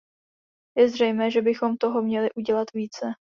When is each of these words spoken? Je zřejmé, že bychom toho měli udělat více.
Je 0.77 0.89
zřejmé, 0.89 1.31
že 1.31 1.41
bychom 1.41 1.77
toho 1.77 2.01
měli 2.01 2.33
udělat 2.33 2.71
více. 2.73 3.11